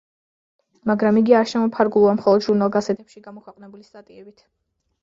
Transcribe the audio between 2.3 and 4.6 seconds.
ჟურნალ–გაზეთებში გამოქვეყნებული სტატიებით.